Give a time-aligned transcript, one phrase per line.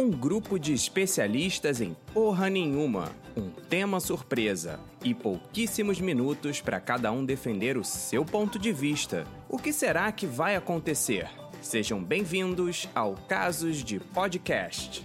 [0.00, 7.12] Um grupo de especialistas em porra nenhuma, um tema surpresa e pouquíssimos minutos para cada
[7.12, 9.26] um defender o seu ponto de vista.
[9.46, 11.28] O que será que vai acontecer?
[11.60, 15.04] Sejam bem-vindos ao Casos de Podcast.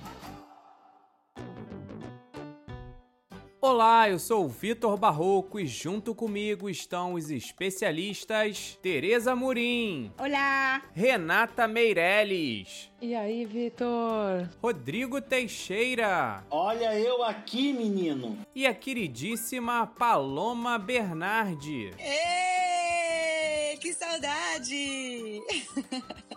[3.76, 10.14] Olá, eu sou o Vitor Barroco e junto comigo estão os especialistas Tereza Murim.
[10.18, 10.82] Olá!
[10.94, 12.90] Renata Meirelles.
[13.02, 14.48] E aí, Vitor?
[14.62, 16.42] Rodrigo Teixeira.
[16.50, 18.38] Olha eu aqui, menino.
[18.56, 21.92] E a queridíssima Paloma Bernardi.
[22.00, 25.42] Ê, que saudade!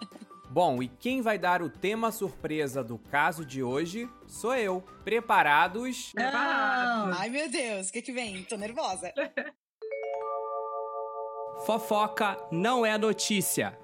[0.50, 4.82] Bom, e quem vai dar o tema surpresa do caso de hoje sou eu.
[5.04, 6.12] Preparados?
[6.14, 7.12] Não.
[7.12, 8.42] Ai, meu Deus, o que que vem?
[8.44, 9.12] Tô nervosa.
[11.66, 13.78] Fofoca não é notícia.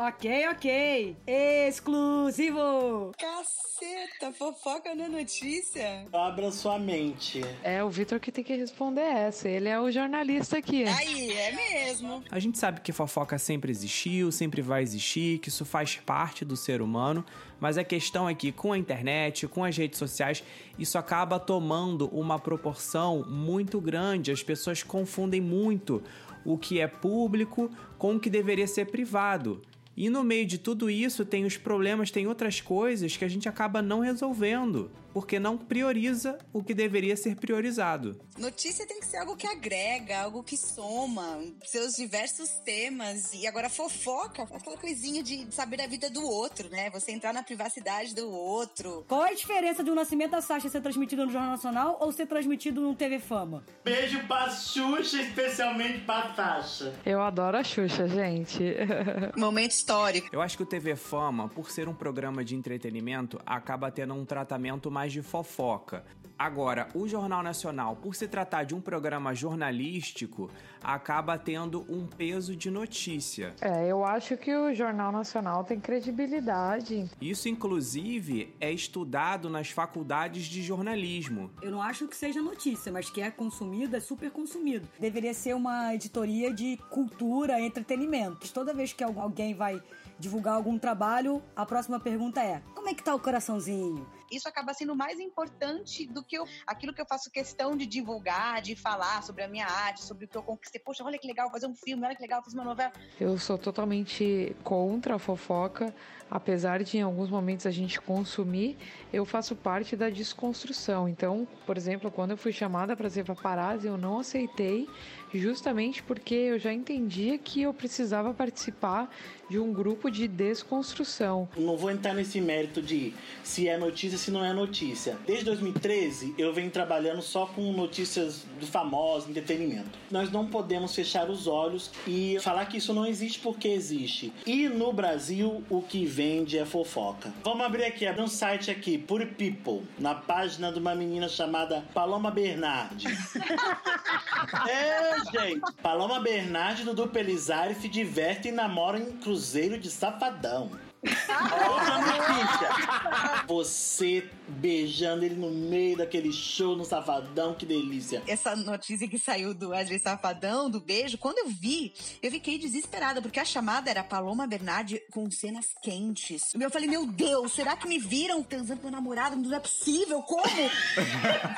[0.00, 1.16] Ok, ok.
[1.26, 3.10] Exclusivo.
[3.18, 6.06] Caceta, fofoca na notícia.
[6.12, 7.40] Abra sua mente.
[7.64, 9.48] É o Vitor que tem que responder essa.
[9.48, 10.84] Ele é o jornalista aqui.
[10.84, 12.22] Aí, é mesmo.
[12.30, 16.56] A gente sabe que fofoca sempre existiu, sempre vai existir, que isso faz parte do
[16.56, 17.24] ser humano,
[17.58, 20.44] mas a questão é que com a internet, com as redes sociais,
[20.78, 24.30] isso acaba tomando uma proporção muito grande.
[24.30, 26.00] As pessoas confundem muito
[26.44, 29.60] o que é público com o que deveria ser privado.
[30.00, 33.48] E no meio de tudo isso tem os problemas, tem outras coisas que a gente
[33.48, 34.88] acaba não resolvendo,
[35.18, 38.20] porque não prioriza o que deveria ser priorizado.
[38.38, 43.34] Notícia tem que ser algo que agrega, algo que soma seus diversos temas.
[43.34, 46.88] E agora fofoca, aquela coisinha de saber a vida do outro, né?
[46.90, 49.04] Você entrar na privacidade do outro.
[49.08, 52.12] Qual é a diferença de um nascimento da Sasha ser transmitido no Jornal Nacional ou
[52.12, 53.64] ser transmitido no TV Fama?
[53.84, 56.94] Beijo pra Xuxa, especialmente pra Tasha.
[57.04, 58.62] Eu adoro a Xuxa, gente.
[59.36, 60.28] Momento histórico.
[60.30, 64.24] Eu acho que o TV Fama, por ser um programa de entretenimento, acaba tendo um
[64.24, 66.04] tratamento mais de fofoca.
[66.38, 70.48] Agora, o Jornal Nacional, por se tratar de um programa jornalístico,
[70.80, 73.54] acaba tendo um peso de notícia.
[73.60, 77.10] É, eu acho que o Jornal Nacional tem credibilidade.
[77.20, 81.50] Isso, inclusive, é estudado nas faculdades de jornalismo.
[81.60, 84.88] Eu não acho que seja notícia, mas que é consumido, é super consumido.
[85.00, 88.52] Deveria ser uma editoria de cultura, entretenimento.
[88.52, 89.82] Toda vez que alguém vai
[90.18, 94.06] divulgar algum trabalho, a próxima pergunta é: como é que tá o coraçãozinho?
[94.30, 98.60] Isso acaba sendo mais importante do que eu, aquilo que eu faço questão de divulgar,
[98.60, 100.80] de falar sobre a minha arte, sobre o que eu conquistei.
[100.80, 102.92] Poxa, olha que legal fazer um filme, olha que legal fazer uma novela.
[103.18, 105.94] Eu sou totalmente contra a fofoca,
[106.30, 108.76] apesar de em alguns momentos a gente consumir,
[109.12, 111.08] eu faço parte da desconstrução.
[111.08, 114.88] Então, por exemplo, quando eu fui chamada para ser paparazzi, eu não aceitei,
[115.34, 119.10] justamente porque eu já entendia que eu precisava participar
[119.48, 121.48] de um grupo de desconstrução.
[121.56, 125.16] Não vou entrar nesse mérito de se é notícia, se não é notícia.
[125.26, 129.98] Desde 2013, eu venho trabalhando só com notícias do famoso, entretenimento.
[130.10, 134.32] Nós não podemos fechar os olhos e falar que isso não existe porque existe.
[134.46, 137.32] E no Brasil, o que vende é fofoca.
[137.42, 141.84] Vamos abrir aqui, abrir um site aqui, Pure People, na página de uma menina chamada
[141.94, 143.06] Paloma Bernardi.
[144.68, 145.60] é, gente.
[145.82, 150.70] Paloma Bernardi e Dudu Pelizari se divertem e namoram em cruzeiro de safadão.
[151.02, 153.44] Outra notícia.
[153.46, 158.22] Você beijando ele no meio daquele show no Safadão, que delícia.
[158.26, 161.92] Essa notícia que saiu do Wesley Safadão, do beijo, quando eu vi,
[162.22, 166.54] eu fiquei desesperada, porque a chamada era Paloma Bernardi com cenas quentes.
[166.58, 169.36] Eu falei, meu Deus, será que me viram transando com meu namorado?
[169.36, 170.44] Não é possível, como?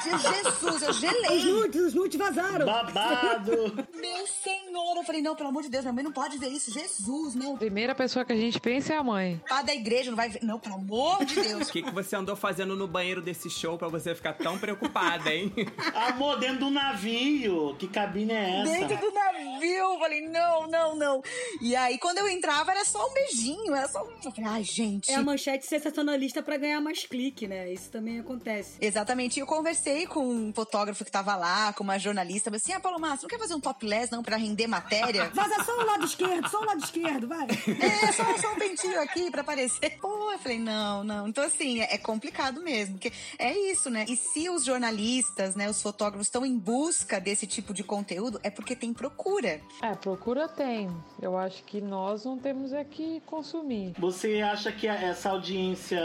[0.03, 1.39] Jesus, eu gelei.
[1.39, 2.67] Os nudes, os nudes vazaram.
[2.67, 3.51] Babado.
[3.95, 6.73] meu senhor, eu falei, não, pelo amor de Deus, minha mãe não pode ver isso.
[6.73, 7.57] Jesus, não.
[7.57, 9.30] Primeira pessoa que a gente pensa é a mãe.
[9.49, 10.41] Pá da igreja, não vai ver.
[10.43, 11.69] Não, pelo amor de Deus.
[11.71, 15.33] O que, que você andou fazendo no banheiro desse show pra você ficar tão preocupada,
[15.33, 15.53] hein?
[15.95, 17.77] Amor, dentro do navio.
[17.79, 18.73] Que cabine é essa?
[18.73, 19.63] Dentro do navio.
[19.63, 21.23] Eu falei, não, não, não.
[21.61, 23.75] E aí, quando eu entrava, era só um beijinho.
[23.75, 24.11] Era só um.
[24.25, 25.11] Eu falei, ai, gente.
[25.11, 27.73] É a manchete sensacionalista pra ganhar mais clique, né?
[27.73, 28.79] Isso também acontece.
[28.81, 29.37] Exatamente.
[29.37, 32.51] E eu conversei com um fotógrafo que tava lá, com uma jornalista.
[32.51, 35.31] Falei assim, ah, Paulo Márcio, não quer fazer um topless, não, pra render matéria?
[35.35, 37.47] Vaza só o lado esquerdo, só o lado esquerdo, vai.
[37.47, 39.99] É, só, só um pentinho aqui pra aparecer.
[40.01, 41.27] Pô, eu falei, não, não.
[41.27, 42.95] Então, assim, é, é complicado mesmo.
[42.95, 44.05] Porque é isso, né?
[44.09, 48.51] E se os jornalistas, né, os fotógrafos estão em busca desse tipo de conteúdo, é
[48.51, 49.61] porque tem procura.
[49.83, 50.89] É, procura tem.
[51.21, 53.95] Eu acho que nós não temos é que consumir.
[53.99, 55.99] Você acha que essa audiência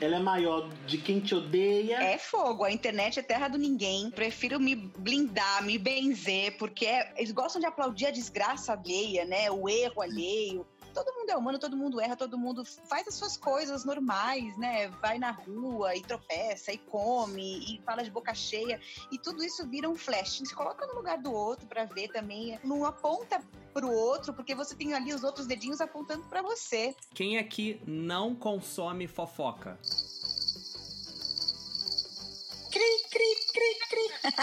[0.00, 1.96] ela é maior de quem te odeia?
[2.02, 2.64] É fogo.
[2.64, 4.10] A internet é terra do ninguém.
[4.10, 9.50] Prefiro me blindar, me benzer, porque é- eles gostam de aplaudir a desgraça alheia, né?
[9.50, 13.36] O erro alheio todo mundo é humano, todo mundo erra, todo mundo faz as suas
[13.36, 14.88] coisas normais, né?
[15.00, 19.66] Vai na rua e tropeça e come e fala de boca cheia e tudo isso
[19.66, 20.42] vira um flash.
[20.44, 23.40] Se coloca no lugar do outro para ver também, não aponta
[23.72, 26.94] pro outro, porque você tem ali os outros dedinhos apontando para você.
[27.14, 29.78] Quem aqui não consome fofoca?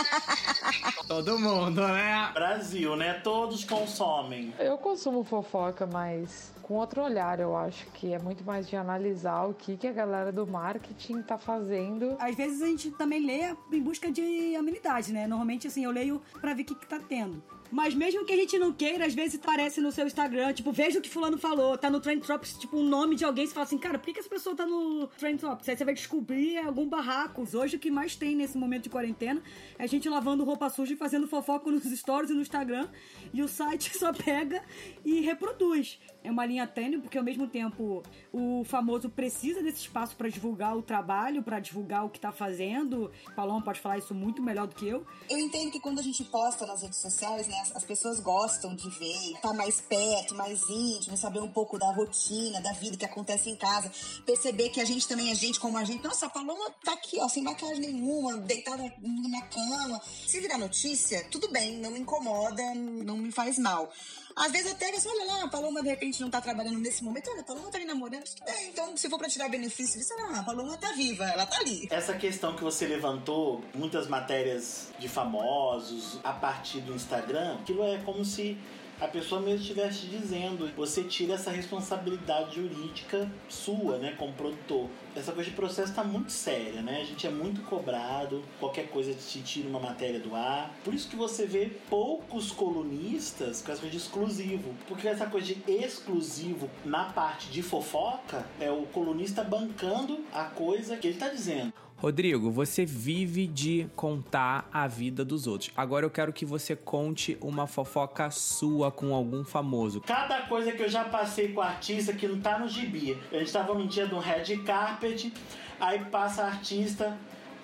[1.08, 2.32] Todo mundo, né?
[2.34, 3.14] Brasil, né?
[3.24, 4.54] Todos consomem.
[4.60, 9.46] Eu consumo fofoca, mas com outro olhar, eu acho que é muito mais de analisar
[9.46, 12.16] o que, que a galera do marketing tá fazendo.
[12.20, 15.26] Às vezes a gente também lê em busca de amenidade, né?
[15.28, 17.42] Normalmente, assim, eu leio pra ver o que, que tá tendo.
[17.72, 21.00] Mas mesmo que a gente não queira, às vezes aparece no seu Instagram, tipo, veja
[21.00, 23.66] o que fulano falou, tá no Trend Topics, tipo, um nome de alguém, você fala
[23.66, 25.68] assim, cara, por que, que essa pessoa tá no Trend Topics?
[25.70, 27.48] Aí você vai descobrir algum barraco.
[27.54, 29.42] Hoje o que mais tem nesse momento de quarentena
[29.78, 32.88] é a gente lavando roupa suja e fazendo fofoca nos stories e no Instagram,
[33.34, 34.64] e o site só pega
[35.04, 36.00] e reproduz.
[36.24, 38.04] É uma linha tênue, porque ao mesmo tempo
[38.34, 43.10] o famoso precisa desse espaço para divulgar o trabalho, para divulgar o que tá fazendo.
[43.36, 45.06] Paloma pode falar isso muito melhor do que eu.
[45.30, 48.76] Eu entendo que quando a gente posta nas redes sociais, né, as, as pessoas gostam
[48.76, 52.98] de ver, estar tá mais perto, mais íntimo, saber um pouco da rotina, da vida
[52.98, 53.92] que acontece em casa,
[54.26, 56.04] perceber que a gente também é gente como a gente.
[56.04, 60.02] Nossa, a Paloma tá aqui, ó, sem maquiagem nenhuma, deitada na cama.
[60.28, 63.92] Se virar notícia, tudo bem, não me incomoda, não me faz mal.
[64.38, 67.30] Às vezes até você olha lá, a Paloma de repente não tá trabalhando nesse momento,
[67.32, 68.70] olha, a Paloma tá ali namorando, bem.
[68.70, 71.88] Então, se for pra tirar benefício disso, ah, a Paloma tá viva, ela tá ali.
[71.90, 77.98] Essa questão que você levantou, muitas matérias de famosos a partir do Instagram, aquilo é
[78.06, 78.56] como se
[79.00, 84.90] a pessoa mesmo estivesse dizendo, você tira essa responsabilidade jurídica sua, né, como produtor.
[85.28, 87.02] Essa coisa de processo está muito séria, né?
[87.02, 90.74] A gente é muito cobrado, qualquer coisa te tira uma matéria do ar.
[90.86, 94.74] Por isso que você vê poucos colunistas com essa coisa de exclusivo.
[94.88, 100.96] Porque essa coisa de exclusivo na parte de fofoca é o colunista bancando a coisa
[100.96, 101.74] que ele está dizendo.
[102.00, 105.72] Rodrigo, você vive de contar a vida dos outros.
[105.76, 110.02] Agora eu quero que você conte uma fofoca sua com algum famoso.
[110.02, 113.18] Cada coisa que eu já passei com artista que não tá no gibi.
[113.32, 115.34] A gente tava num dia um red carpet,
[115.80, 117.18] aí passa artista,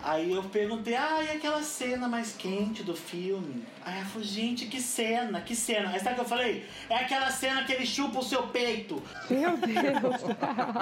[0.04, 3.64] Aí eu perguntei, ah, e aquela cena mais quente do filme?
[3.86, 5.92] Aí ela falou, gente, que cena, que cena.
[5.92, 6.66] Aí sabe o que eu falei?
[6.90, 9.02] É aquela cena que ele chupa o seu peito.
[9.30, 10.22] Meu Deus.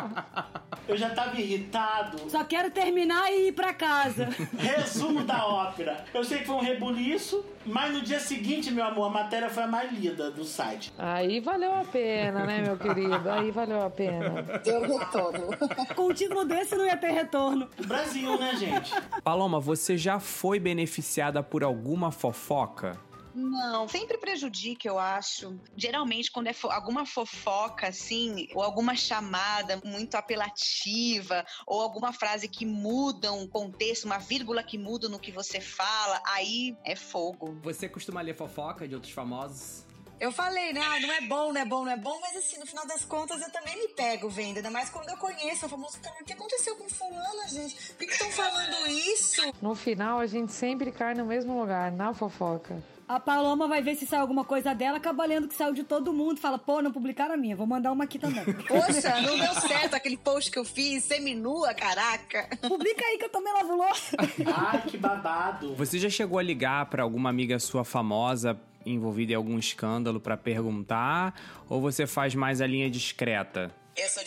[0.88, 2.32] eu já tava irritado.
[2.32, 4.28] Só quero terminar e ir pra casa.
[4.58, 6.04] Resumo da ópera.
[6.12, 9.63] Eu sei que foi um rebuliço, mas no dia seguinte, meu amor, a matéria foi
[9.63, 10.92] a mais lida do site.
[10.98, 13.30] Aí valeu a pena, né, meu querido?
[13.30, 14.44] Aí valeu a pena.
[14.63, 15.50] Deu retorno.
[15.96, 17.68] Com um título desse não ia ter retorno.
[17.86, 18.94] Brasil, né, gente?
[19.24, 22.98] Paloma, você já foi beneficiada por alguma fofoca?
[23.33, 25.60] Não, sempre prejudica, eu acho.
[25.75, 32.48] Geralmente, quando é fo alguma fofoca, assim, ou alguma chamada muito apelativa, ou alguma frase
[32.48, 37.57] que muda um contexto, uma vírgula que muda no que você fala, aí é fogo.
[37.63, 39.86] Você costuma ler fofoca de outros famosos?
[40.22, 40.80] Eu falei, né?
[40.84, 43.04] Ah, não é bom, não é bom, não é bom, mas assim, no final das
[43.04, 44.57] contas eu também me pego vendo.
[44.57, 46.16] Ainda mais quando eu conheço o famoso cara.
[46.22, 47.75] O que aconteceu com fulano, gente?
[47.94, 49.42] Por que estão falando isso?
[49.60, 52.84] No final, a gente sempre cai no mesmo lugar, na fofoca.
[53.12, 56.13] A Paloma vai ver se sai alguma coisa dela, acaba lendo que saiu de todo
[56.13, 56.40] mundo.
[56.40, 58.42] Fala, pô, não publicaram a minha, vou mandar uma aqui também.
[58.63, 62.48] Poxa, não deu certo aquele post que eu fiz, seminua, caraca.
[62.62, 64.15] Publica aí que eu também lavo louça.
[64.56, 65.75] Ai, que babado.
[65.75, 70.38] Você já chegou a ligar para alguma amiga sua famosa envolvida em algum escândalo para
[70.38, 71.36] perguntar?
[71.68, 73.75] Ou você faz mais a linha discreta?
[73.98, 74.24] Eu sou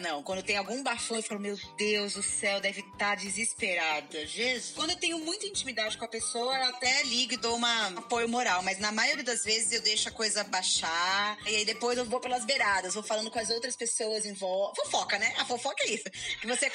[0.00, 0.22] não.
[0.22, 4.26] Quando tem algum bafão, eu falo, meu Deus do céu, deve estar tá desesperada.
[4.26, 4.74] Jesus.
[4.74, 8.28] Quando eu tenho muita intimidade com a pessoa, eu até ligo e dou uma apoio
[8.28, 8.62] moral.
[8.62, 11.38] Mas na maioria das vezes eu deixo a coisa baixar.
[11.46, 14.82] E aí depois eu vou pelas beiradas, vou falando com as outras pessoas em volta.
[14.84, 15.34] Fofoca, né?
[15.38, 16.10] A fofoca é isso.
[16.40, 16.66] Que você.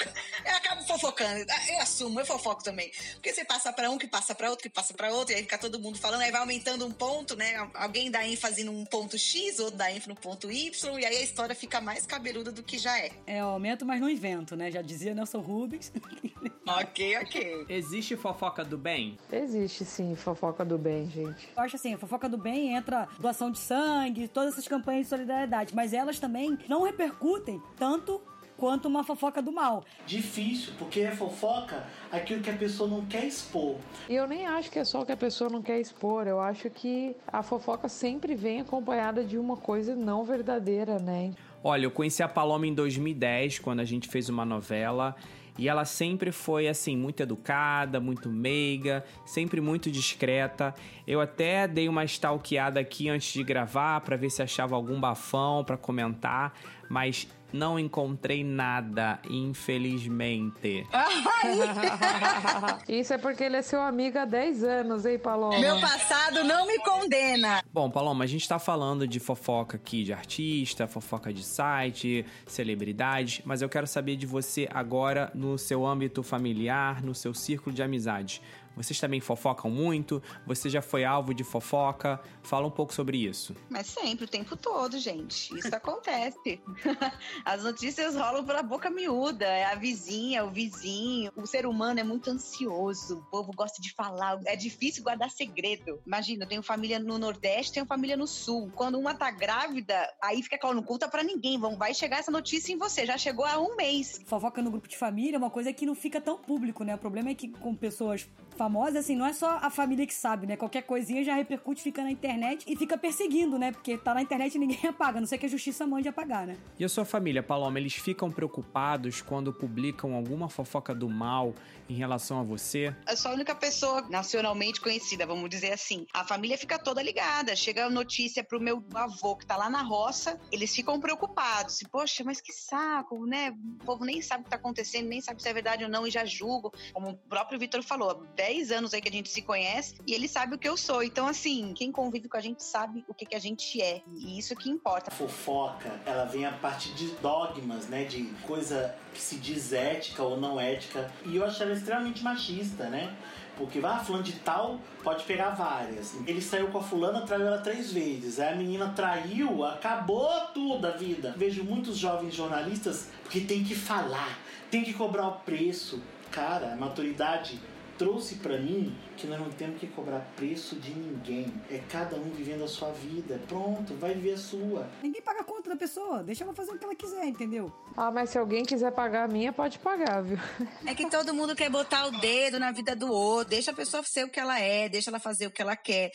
[0.45, 1.45] Eu acabo fofocando.
[1.69, 2.91] Eu assumo, eu fofoco também.
[3.13, 5.41] Porque você passa pra um, que passa pra outro, que passa pra outro, e aí
[5.41, 7.55] fica todo mundo falando, aí vai aumentando um ponto, né?
[7.73, 11.21] Alguém dá ênfase num ponto X, outro dá ênfase no ponto Y, e aí a
[11.21, 13.11] história fica mais cabeluda do que já é.
[13.27, 14.71] É, eu aumento, mas não invento, né?
[14.71, 15.91] Já dizia Nelson Rubens.
[16.67, 17.65] ok, ok.
[17.69, 19.17] Existe fofoca do bem?
[19.31, 21.49] Existe sim, fofoca do bem, gente.
[21.55, 25.09] Eu acho assim, a fofoca do bem entra doação de sangue, todas essas campanhas de
[25.09, 28.21] solidariedade, mas elas também não repercutem tanto
[28.57, 29.83] quanto uma fofoca do mal.
[30.05, 33.77] Difícil, porque é fofoca aquilo que a pessoa não quer expor.
[34.09, 36.39] E eu nem acho que é só o que a pessoa não quer expor, eu
[36.39, 41.33] acho que a fofoca sempre vem acompanhada de uma coisa não verdadeira, né?
[41.67, 45.15] Olha, eu conheci a Paloma em 2010, quando a gente fez uma novela.
[45.57, 50.75] E ela sempre foi, assim, muito educada, muito meiga, sempre muito discreta.
[51.07, 55.63] Eu até dei uma stalkeada aqui antes de gravar para ver se achava algum bafão
[55.63, 56.53] para comentar,
[56.88, 60.85] mas não encontrei nada, infelizmente.
[62.87, 65.59] Isso é porque ele é seu amigo há 10 anos, hein, Paloma?
[65.59, 67.63] Meu passado não me condena.
[67.71, 73.41] Bom, Paloma, a gente tá falando de fofoca aqui de artista, fofoca de site, celebridade,
[73.45, 77.81] mas eu quero saber de você agora no seu âmbito familiar, no seu círculo de
[77.81, 78.41] amizades.
[78.75, 80.22] Vocês também fofocam muito?
[80.46, 82.20] Você já foi alvo de fofoca?
[82.44, 83.55] Fala um pouco sobre isso.
[83.70, 85.58] Mas sempre, o tempo todo, gente.
[85.58, 86.62] Isso acontece.
[87.46, 89.46] As notícias rolam pela boca miúda.
[89.46, 91.32] É a vizinha, o vizinho.
[91.36, 93.20] O ser humano é muito ansioso.
[93.20, 94.39] O povo gosta de falar.
[94.46, 96.01] É difícil guardar segredo.
[96.05, 98.72] Imagina, eu tenho família no Nordeste, tenho família no Sul.
[98.75, 101.58] Quando uma tá grávida, aí fica claro, não conta pra ninguém.
[101.58, 103.05] Vão, vai chegar essa notícia em você.
[103.05, 104.20] Já chegou há um mês.
[104.25, 106.96] Fofoca no grupo de família é uma coisa que não fica tão público, né?
[106.96, 110.47] O problema é que com pessoas famosas, assim, não é só a família que sabe,
[110.47, 110.55] né?
[110.55, 113.71] Qualquer coisinha já repercute, fica na internet e fica perseguindo, né?
[113.71, 116.47] Porque tá na internet e ninguém apaga, a não sei que a justiça mande apagar,
[116.47, 116.57] né?
[116.79, 121.53] E a sua família, Paloma, eles ficam preocupados quando publicam alguma fofoca do mal
[121.89, 122.95] em relação a você?
[123.07, 126.05] Eu sou a única pessoa nacionalmente conhecida, vamos dizer assim.
[126.13, 127.55] A família fica toda ligada.
[127.55, 131.81] Chega a notícia pro meu avô que tá lá na roça, eles ficam preocupados.
[131.81, 133.51] E, Poxa, mas que saco, né?
[133.81, 136.05] O povo nem sabe o que tá acontecendo, nem sabe se é verdade ou não
[136.07, 136.74] e já julgo.
[136.93, 140.27] Como o próprio Vitor falou, 10 anos aí que a gente se conhece e ele
[140.27, 141.01] sabe o que eu sou.
[141.01, 144.03] Então, assim, quem convive com a gente sabe o que, que a gente é.
[144.13, 145.09] E isso que importa.
[145.09, 148.03] Fofoca, ela vem a partir de dogmas, né?
[148.03, 151.11] De coisa que se diz ética ou não ética.
[151.25, 153.15] E eu achava extremamente machista, né?
[153.57, 156.13] Porque vai fulano de tal, pode pegar várias.
[156.27, 158.39] Ele saiu com a fulana, traiu ela três vezes.
[158.39, 161.33] Aí a menina traiu, acabou tudo a vida.
[161.35, 164.37] Vejo muitos jovens jornalistas que tem que falar,
[164.69, 165.99] tem que cobrar o preço.
[166.29, 167.59] Cara, a maturidade
[167.97, 171.53] trouxe pra mim que nós não temos que cobrar preço de ninguém.
[171.69, 173.41] É cada um vivendo a sua vida.
[173.47, 174.89] Pronto, vai viver a sua.
[175.01, 177.71] Ninguém paga a conta da pessoa, deixa ela fazer o que ela quiser, entendeu?
[177.95, 180.37] Ah, mas se alguém quiser pagar a minha, pode pagar, viu?
[180.85, 183.49] É que todo mundo quer botar o dedo na vida do outro.
[183.49, 186.11] Deixa a pessoa ser o que ela é, deixa ela fazer o que ela quer.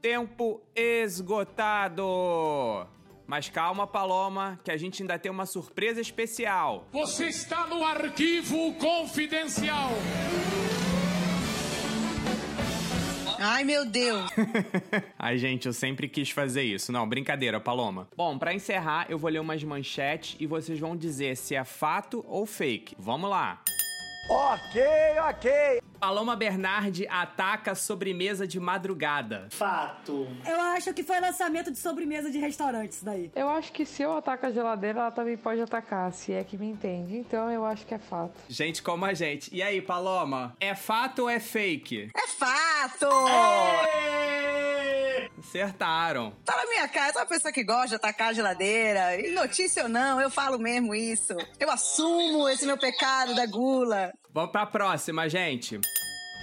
[0.00, 2.04] Tempo esgotado!
[3.26, 6.86] Mas calma, Paloma, que a gente ainda tem uma surpresa especial.
[6.92, 9.90] Você está no arquivo confidencial.
[13.38, 14.30] Ai, meu Deus.
[15.18, 16.90] Ai, gente, eu sempre quis fazer isso.
[16.90, 18.08] Não, brincadeira, Paloma.
[18.16, 22.24] Bom, pra encerrar, eu vou ler umas manchetes e vocês vão dizer se é fato
[22.26, 22.96] ou fake.
[22.98, 23.62] Vamos lá.
[24.28, 24.82] Ok,
[25.28, 25.80] ok.
[26.00, 29.48] Paloma Bernardi ataca sobremesa de madrugada.
[29.50, 30.26] Fato.
[30.46, 33.30] Eu acho que foi lançamento de sobremesa de restaurante isso daí.
[33.34, 36.56] Eu acho que se eu ataco a geladeira, ela também pode atacar, se é que
[36.56, 37.16] me entende.
[37.16, 38.34] Então eu acho que é fato.
[38.48, 39.54] Gente como a gente.
[39.54, 40.54] E aí, Paloma?
[40.60, 42.10] É fato ou é fake?
[42.14, 43.06] É fato!
[45.62, 46.32] Acertaram.
[46.44, 49.20] Tá na minha cara, eu sou uma pessoa que gosta de atacar a geladeira.
[49.20, 51.34] E notícia ou não, eu falo mesmo isso.
[51.58, 54.12] Eu assumo esse meu pecado da gula.
[54.32, 55.80] Vamos pra próxima, gente.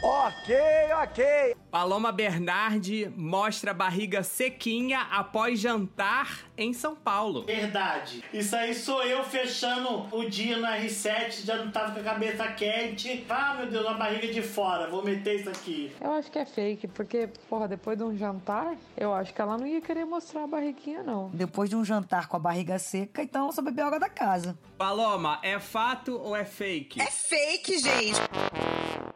[0.05, 0.53] Ok,
[1.01, 1.55] ok.
[1.71, 7.45] Paloma Bernardi mostra a barriga sequinha após jantar em São Paulo.
[7.45, 8.21] Verdade.
[8.33, 12.45] Isso aí sou eu fechando o dia no R7, já não tava com a cabeça
[12.49, 13.25] quente.
[13.29, 15.95] Ah, meu Deus, uma barriga de fora, vou meter isso aqui.
[16.01, 19.57] Eu acho que é fake, porque, porra, depois de um jantar, eu acho que ela
[19.57, 21.29] não ia querer mostrar a barriguinha, não.
[21.33, 24.57] Depois de um jantar com a barriga seca, então só beber água da casa.
[24.77, 27.01] Paloma, é fato ou é fake?
[27.01, 28.19] É fake, gente.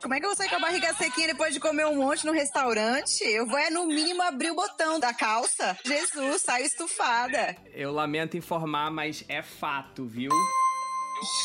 [0.02, 2.26] Como é que eu vou sair com a barriga sequinha depois de comer um monte
[2.26, 3.24] no restaurante?
[3.24, 5.78] Eu vou, é, no mínimo, abrir o botão da calça.
[5.86, 7.56] Jesus, saio estufada.
[7.74, 10.32] Eu lamento informar, mas é fato, viu?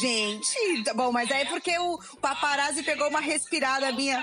[0.00, 4.22] Gente, tá bom, mas aí é porque o paparazzi pegou uma respirada minha.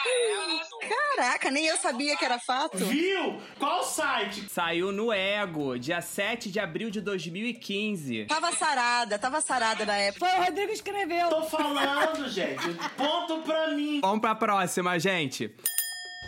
[1.16, 2.78] Caraca, nem eu sabia que era fato.
[2.78, 3.40] Viu?
[3.58, 4.48] Qual site?
[4.50, 8.26] Saiu no Ego, dia 7 de abril de 2015.
[8.26, 10.26] Tava sarada, tava sarada na época.
[10.26, 11.30] Foi o Rodrigo que escreveu.
[11.30, 12.74] Tô falando, gente.
[12.96, 14.02] Ponto pra mim.
[14.02, 15.54] Vamos pra próxima, gente.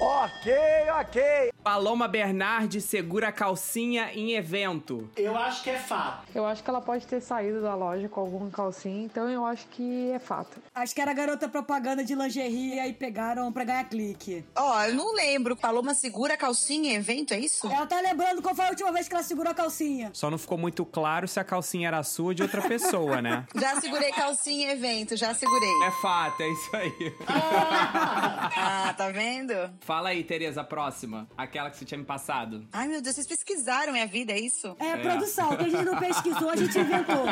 [0.03, 0.51] Ok,
[0.99, 1.51] ok.
[1.63, 5.07] Paloma Bernardi segura a calcinha em evento.
[5.15, 6.25] Eu acho que é fato.
[6.33, 9.67] Eu acho que ela pode ter saído da loja com alguma calcinha, então eu acho
[9.67, 10.57] que é fato.
[10.73, 14.43] Acho que era garota propaganda de lingerie e aí pegaram pra ganhar clique.
[14.55, 15.55] Ó, eu não lembro.
[15.55, 17.67] Paloma segura a calcinha em evento, é isso?
[17.71, 20.09] Ela tá lembrando qual foi a última vez que ela segurou a calcinha.
[20.13, 23.45] Só não ficou muito claro se a calcinha era sua ou de outra pessoa, né?
[23.55, 25.69] Já segurei calcinha em evento, já segurei.
[25.85, 27.15] É fato, é isso aí.
[27.27, 29.53] Ah, tá vendo?
[29.91, 31.27] Fala aí, Tereza, a próxima.
[31.37, 32.65] Aquela que você tinha me passado.
[32.71, 34.73] Ai, meu Deus, vocês pesquisaram minha vida, é isso?
[34.79, 37.25] É, produção, o que a gente não pesquisou, a gente inventou.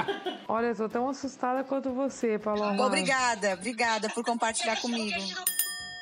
[0.45, 2.85] Olha, eu tô tão assustada quanto você, Paloma.
[2.85, 5.17] Obrigada, obrigada por compartilhar comigo.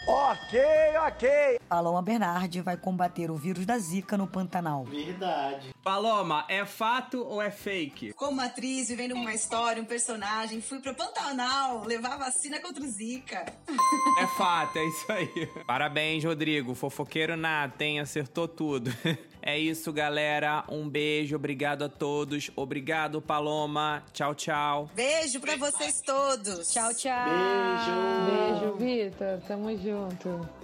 [0.09, 0.57] Ok,
[1.05, 1.59] ok.
[1.67, 4.85] Paloma Bernardi vai combater o vírus da Zika no Pantanal.
[4.85, 5.75] Verdade.
[5.83, 8.13] Paloma, é fato ou é fake?
[8.13, 13.45] Como atriz, vivendo uma história, um personagem, fui pro Pantanal levar vacina contra o Zika.
[14.17, 15.49] É fato, é isso aí.
[15.67, 16.73] Parabéns, Rodrigo.
[16.73, 17.99] Fofoqueiro nada, hein?
[17.99, 18.89] Acertou tudo.
[19.41, 20.63] É isso, galera.
[20.70, 22.51] Um beijo, obrigado a todos.
[22.56, 24.03] Obrigado, Paloma.
[24.13, 24.89] Tchau, tchau.
[24.94, 26.72] Beijo pra vocês todos.
[26.72, 27.25] Tchau, tchau.
[27.25, 28.75] Beijo.
[28.77, 29.41] Beijo, Vitor.
[29.48, 30.56] Tamo junto.